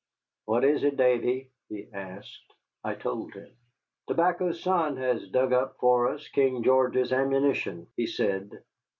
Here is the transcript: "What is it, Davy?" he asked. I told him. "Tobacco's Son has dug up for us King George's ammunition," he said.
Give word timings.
"What 0.45 0.63
is 0.65 0.83
it, 0.83 0.97
Davy?" 0.97 1.51
he 1.69 1.87
asked. 1.93 2.53
I 2.83 2.95
told 2.95 3.35
him. 3.35 3.55
"Tobacco's 4.07 4.59
Son 4.63 4.97
has 4.97 5.29
dug 5.29 5.53
up 5.53 5.77
for 5.79 6.07
us 6.07 6.27
King 6.29 6.63
George's 6.63 7.13
ammunition," 7.13 7.85
he 7.95 8.07
said. 8.07 8.63